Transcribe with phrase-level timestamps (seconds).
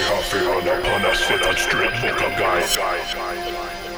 [0.00, 3.89] Fiha, fiha, na pana, sveta, strip, boka, guy.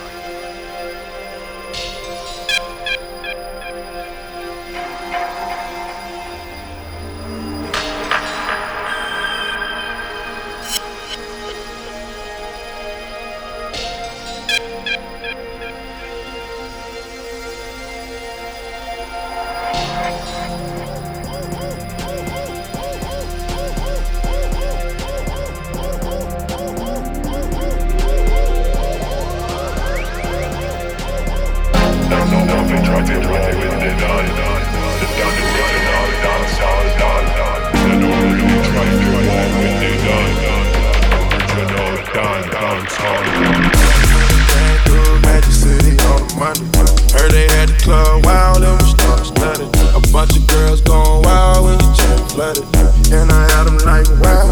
[52.42, 52.66] flooded.
[53.14, 54.50] And I had them like, wow.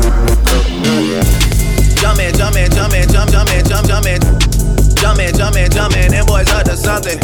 [1.98, 4.20] Jumpin', jumpin', jumpin', jump, jumpin', jump, jumpin'.
[5.00, 7.19] Jumpin', jumpin', jumpin', them boys up to something.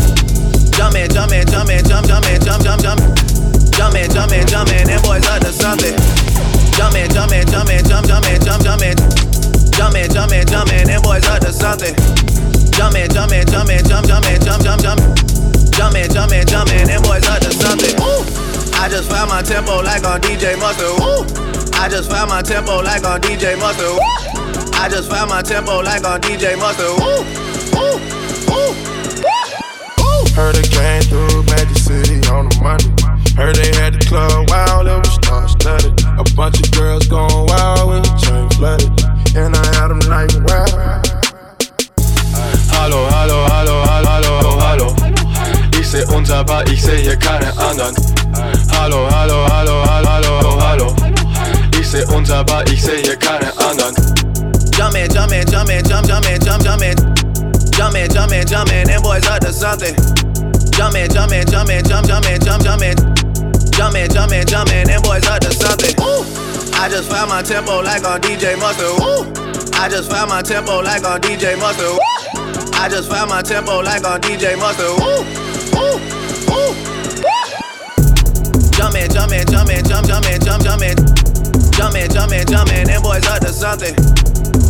[0.75, 3.01] Jumpin', jumpin', jumpin', jump, jumpin', jump, jump, jump.
[3.77, 5.95] Jumpin', jumpin', jumpin', them boys up to something.
[6.75, 8.97] Jumpin', jumpin', jumpin', jump, jumpin', jump, jumpin'.
[9.77, 11.95] Jumpin', jumpin', jumpin', them boys up to something.
[12.75, 15.01] Jumpin', jumpin', jumpin', jump, jumpin', jump, jump, jump.
[15.77, 17.95] Jumpin', jumpin', jumpin', them boys up to something.
[18.03, 18.36] Ooh.
[18.79, 21.01] I just found my tempo like on DJ Mustard.
[21.01, 21.25] Woo!
[21.79, 23.91] I just found my tempo like on DJ Mustard.
[23.91, 23.99] Woo!
[24.79, 26.95] I just found my tempo like on DJ Mustard.
[27.01, 27.47] Woo!
[30.37, 32.93] Heard they came through Magic City on a Monday.
[33.37, 35.99] Heard they had the club wild, it was star studded.
[36.21, 38.93] A bunch of girls going wild when the chain flooded.
[39.35, 41.01] And I had them like wow.
[42.69, 44.97] Hallo, hallo, hallo, hallo, hallo, hallo.
[45.81, 47.97] Ich seh unser Bar, ich seh hier keinen anderen
[48.87, 50.97] hallo, hallo, hallo, hallo, hallo, hallo.
[51.79, 53.95] Ich seh uns, aber ich seh hier keine anderen.
[54.79, 56.95] Jumpin', jumpin', jumpin', jump, jumpin', jump, jumpin'.
[57.73, 59.95] Jumpin', jumpin', jumpin', them boys out to something.
[60.71, 62.95] Jumpin', jumpin', jumpin', jump, jumpin', jump, jumpin'.
[63.75, 65.95] Jumpin', jumpin', jumpin', them boys out to something.
[66.01, 66.23] Ooh.
[66.79, 69.03] I just found my tempo like on DJ Mustard.
[69.03, 69.27] Ooh.
[69.75, 71.87] I just found my tempo like on DJ Mustard.
[71.87, 72.79] Ooh.
[72.79, 74.95] I just found my tempo like on DJ Mustard.
[75.03, 75.46] Ooh.
[78.97, 80.97] Jumping, jumping, jumping, jump, jumping, jump, jumping.
[81.77, 83.93] Jumping, jumping, jumping, them boys up to something.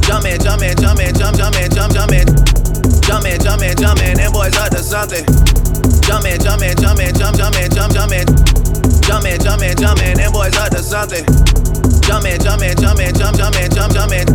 [0.02, 2.26] Jumping, jumping, jumping, jump, jumping, jump, jumping.
[3.06, 5.22] Jumping, jumping, jumping, them boys up to something.
[6.02, 8.26] Jumping, jumping, jumping, jump, jumping, jump, jumping.
[9.06, 11.22] Jumping, jumping, jumping, them boys up to something.
[12.02, 14.26] Jumping, jumping, jumping, jump, jumping, jump, jumping.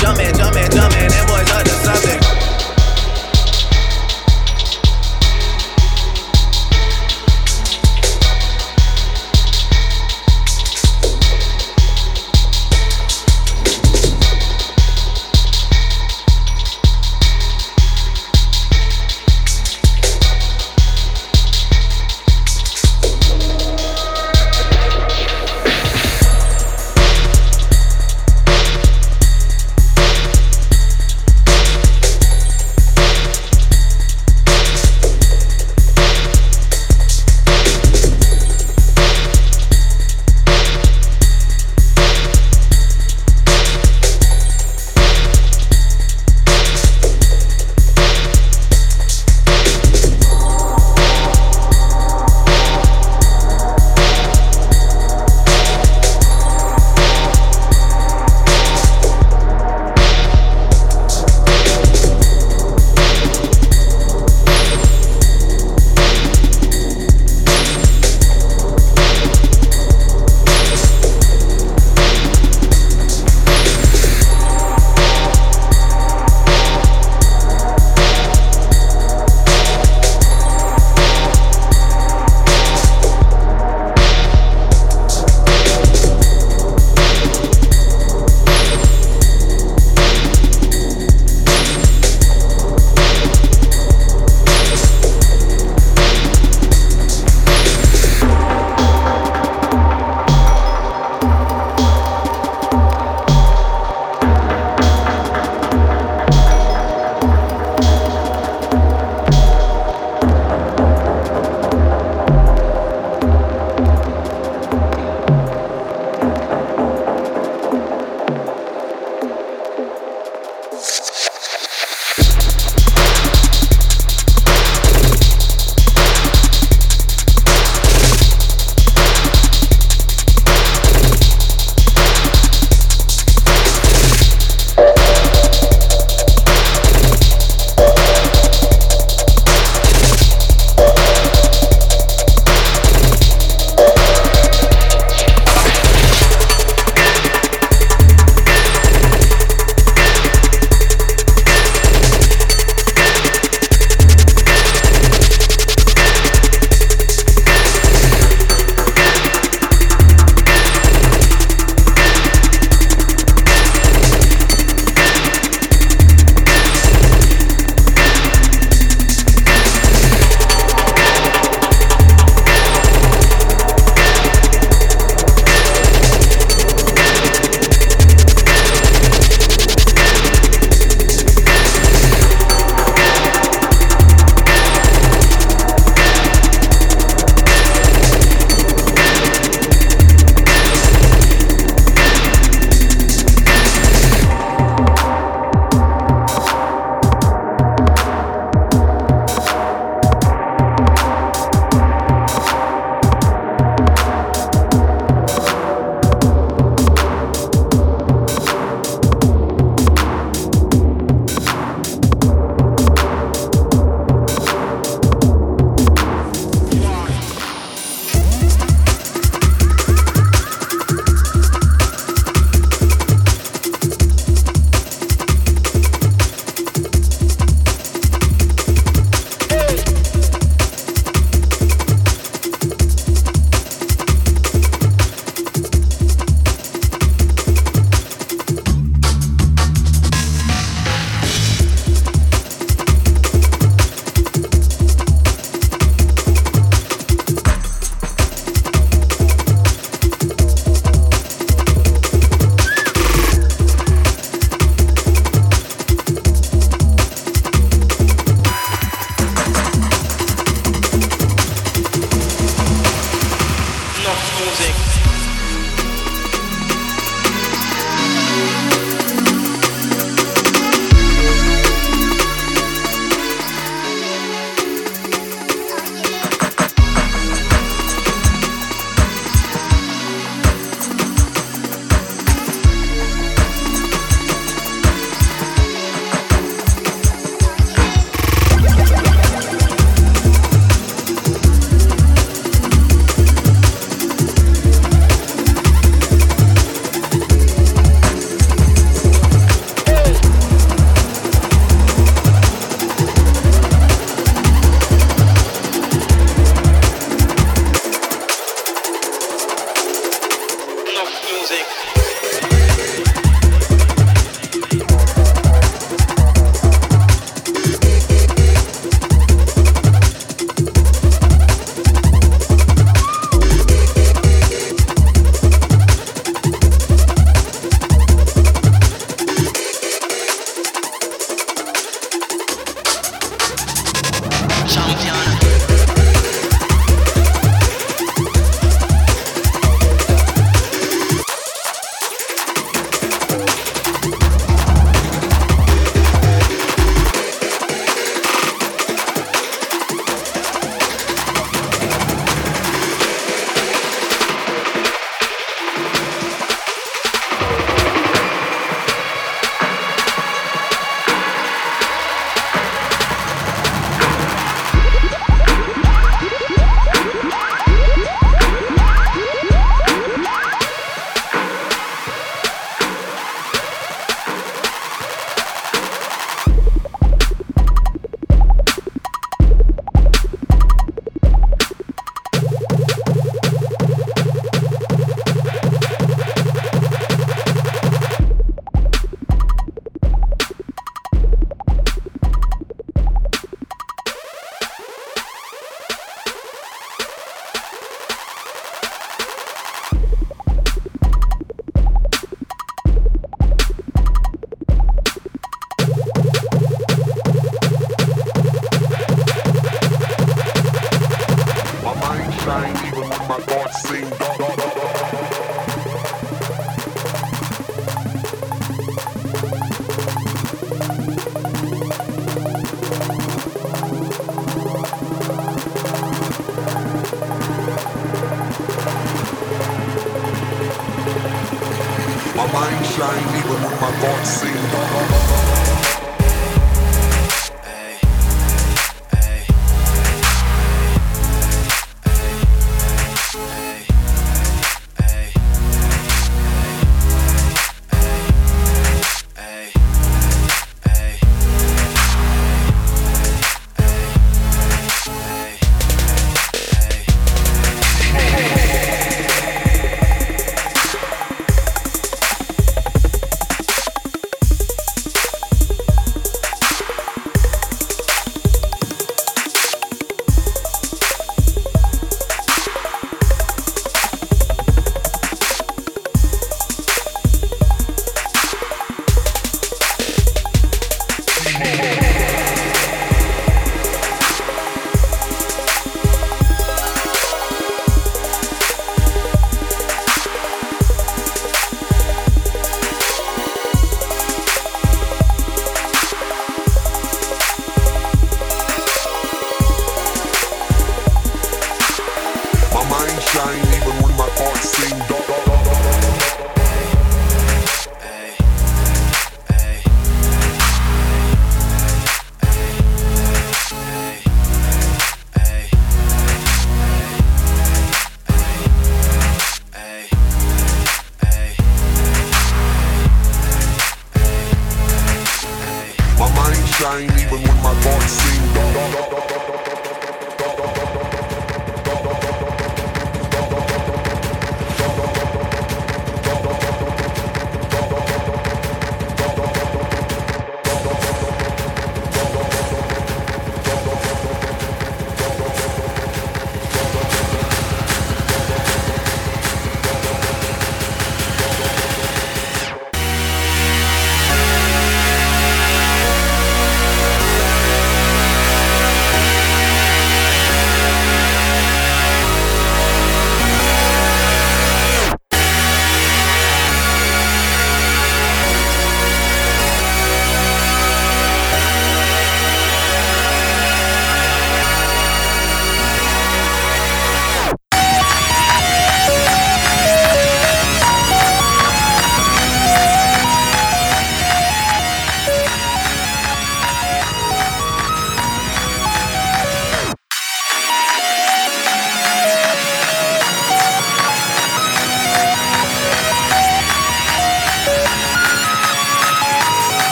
[0.00, 2.39] Jumping, jumpin', jumpin', them boys up to something.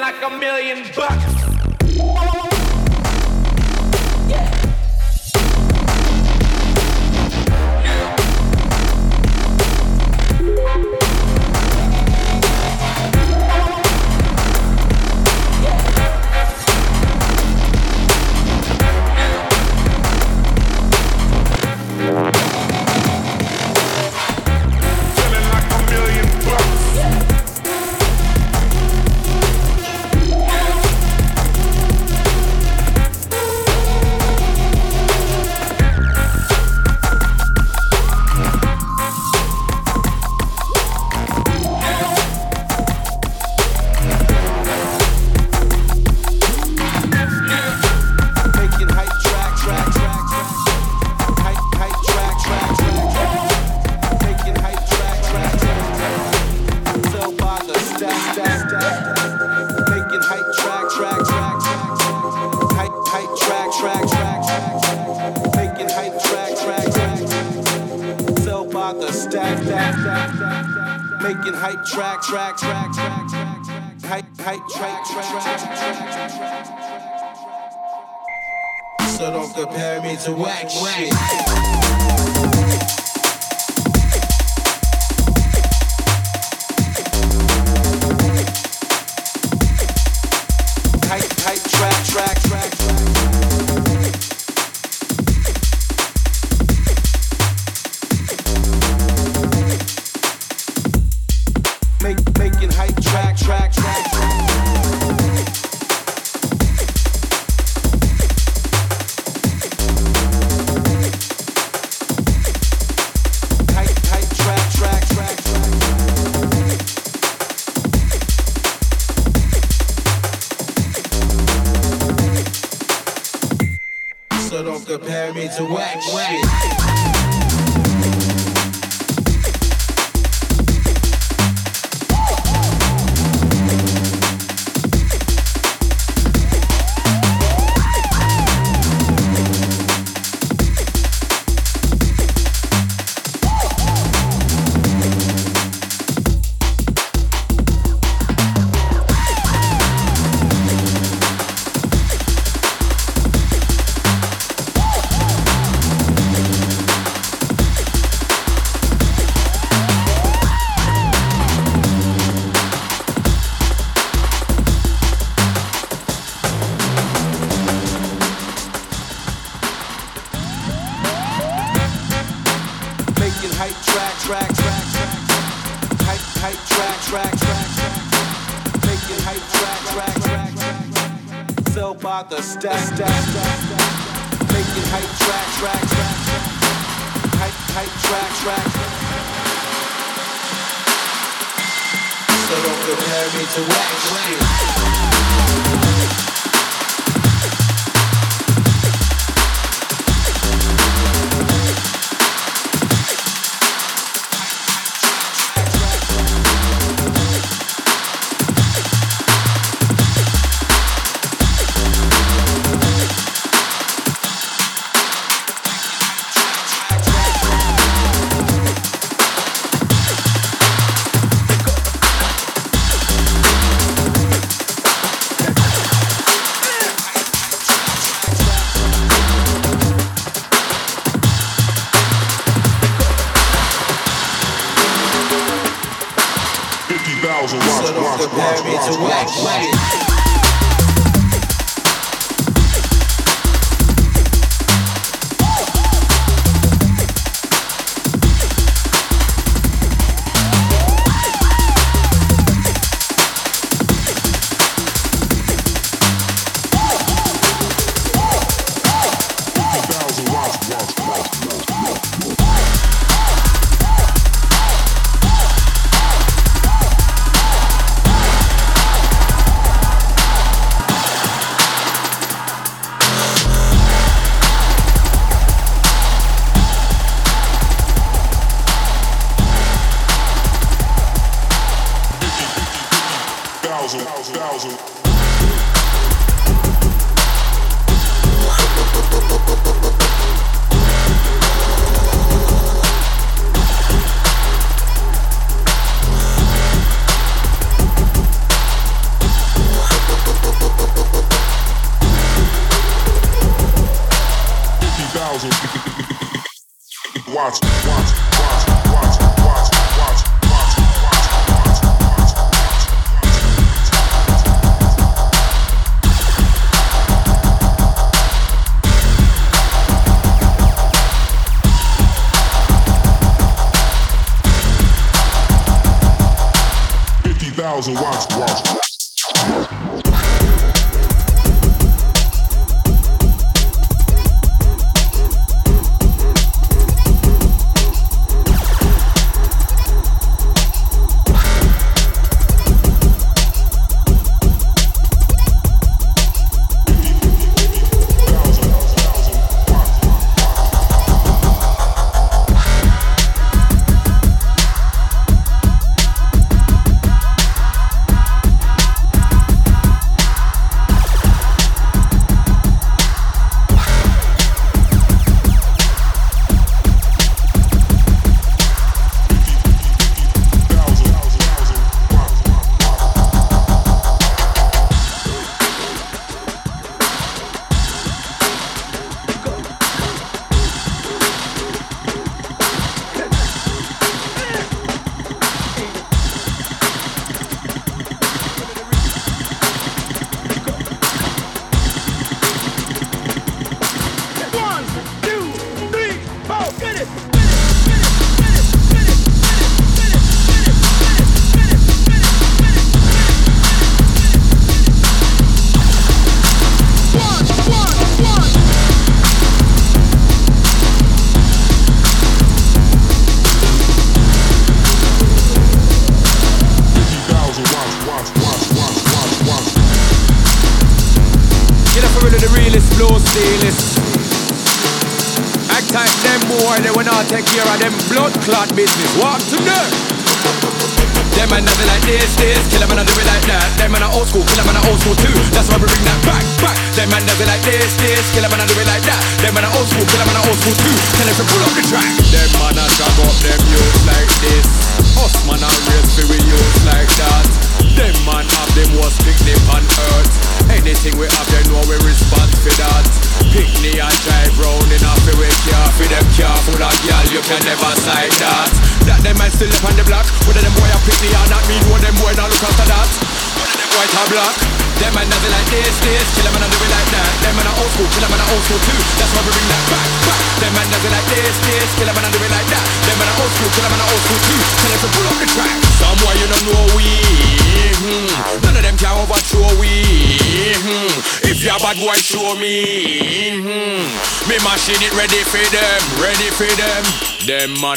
[0.00, 1.51] Like a million bucks.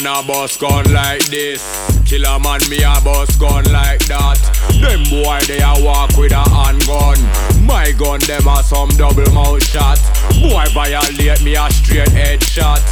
[0.06, 1.62] Man a boss gun like this.
[2.04, 4.38] Kill Killer man me a boss gun like that.
[4.78, 7.18] Them boy they a walk with a handgun.
[7.66, 9.98] My gun them a some double mouth shot.
[10.38, 12.82] Boy violate me a straight head shot.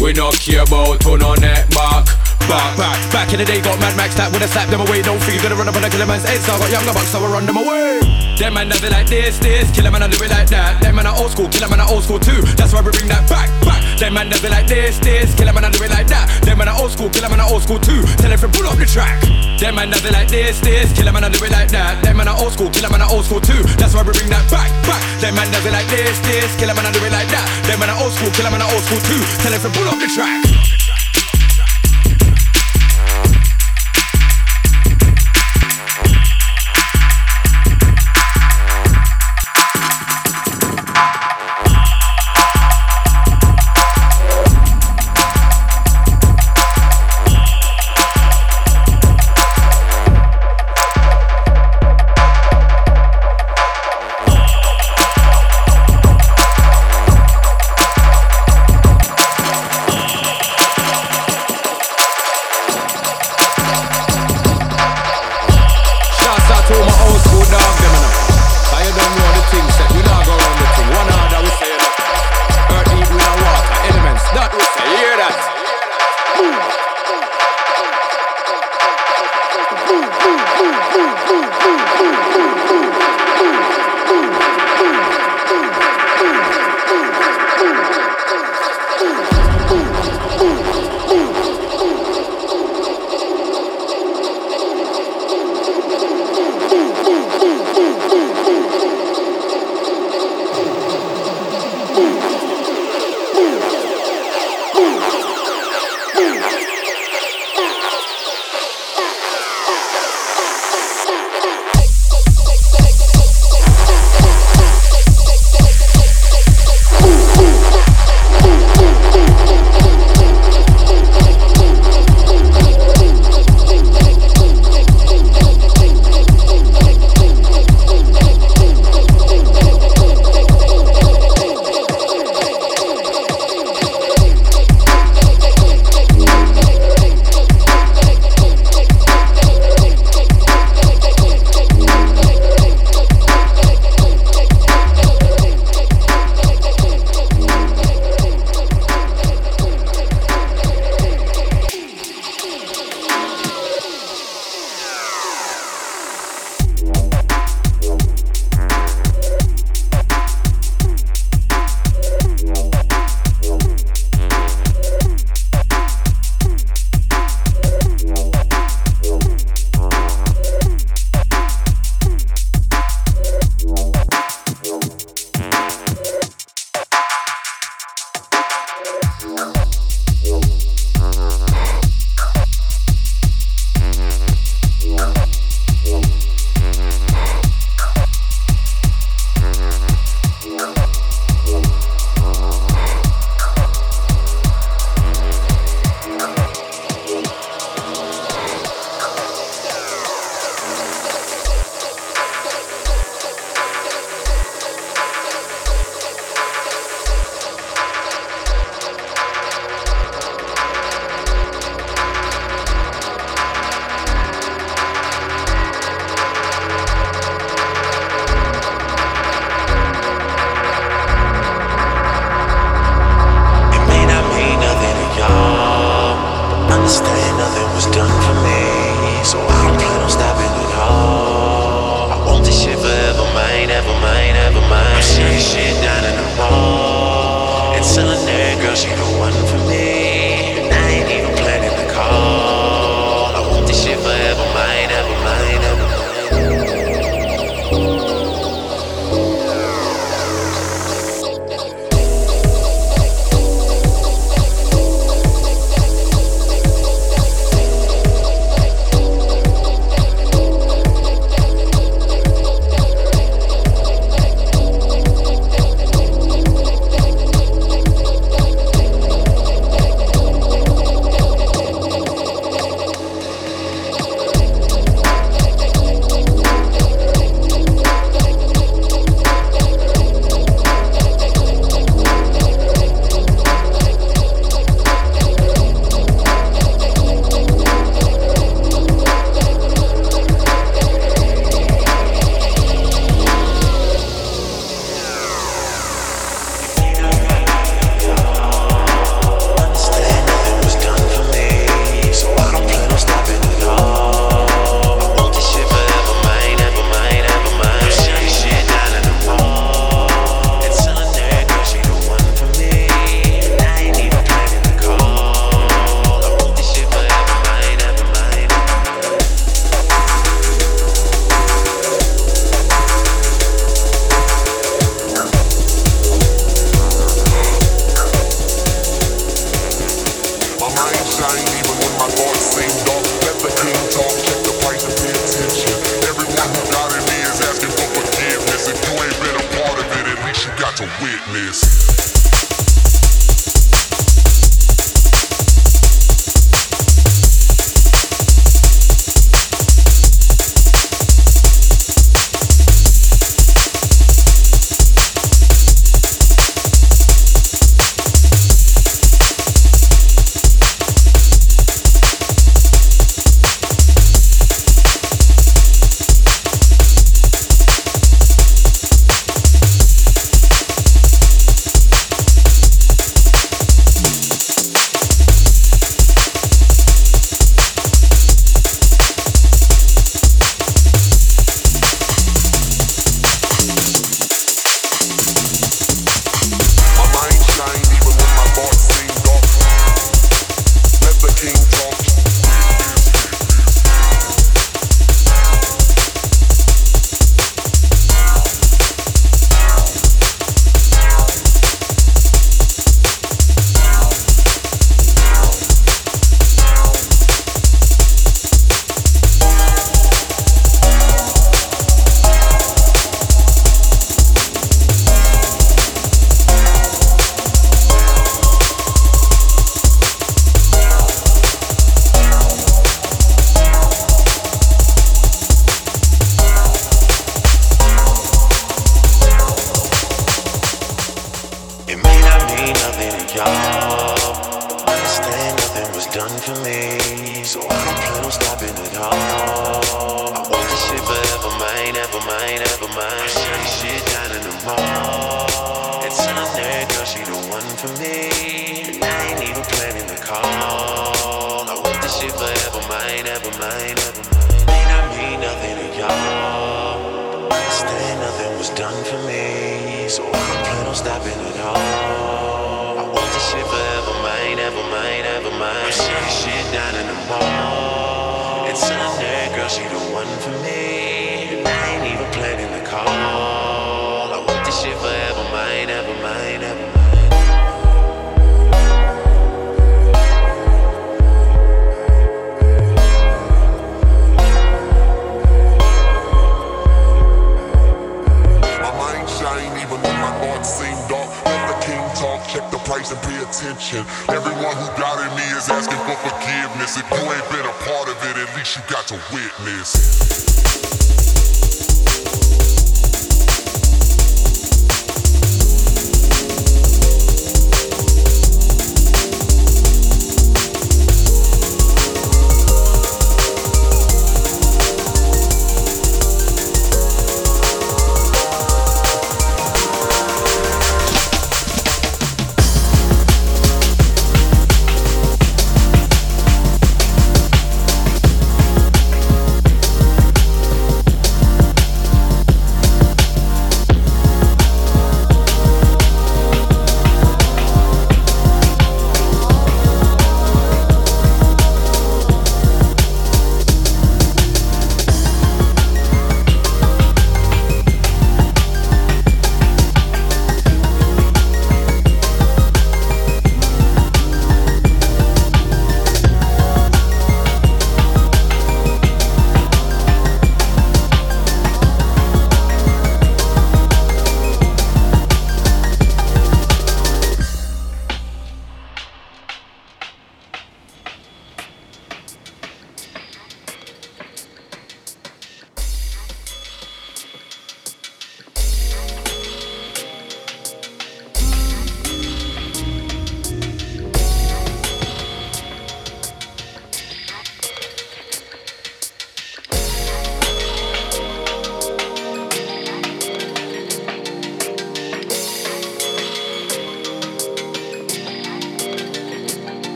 [0.00, 2.06] We no care about who no neck back.
[2.46, 5.02] Back, back, back in the day, got Mad Max that would have slapped them away.
[5.02, 6.38] Don't gonna run up on a killer man's head.
[6.38, 8.00] So I got younger bucks, so I run them away.
[8.38, 9.68] Them man nothing like this, this.
[9.74, 10.80] Kill 'em and I do it like that.
[10.80, 12.40] Them man are old school, kill 'em and I old school too.
[12.54, 13.50] That's why we bring that back.
[13.96, 15.34] Them man nothing like this, this.
[15.34, 16.28] Kill 'em and I do it like that.
[16.44, 18.02] Them man are old school, kill and I old school too.
[18.20, 19.20] Tell them to pull up the track.
[19.58, 20.92] Them man nothing like this, this.
[20.92, 22.02] Kill 'em and I do it like that.
[22.04, 23.62] Them man are old school, kill and I old school too.
[23.80, 25.00] That's why we bring that back, back.
[25.20, 26.54] Them man nothing like this, this.
[26.60, 27.46] Kill 'em and I do it like that.
[27.66, 29.22] Them man are old school, kill and I old school too.
[29.40, 30.55] Tell them to pull up the track.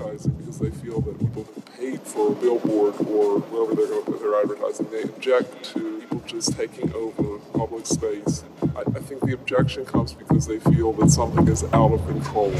[0.00, 4.04] advertising because they feel that people have paid for a billboard or wherever they're going
[4.04, 4.90] to put their advertising.
[4.90, 8.44] They object to people just taking over public space.
[8.76, 12.52] I, I think the objection comes because they feel that something is out of control.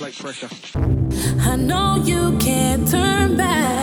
[0.00, 0.48] like pressure.
[1.40, 3.79] I know you can't turn back.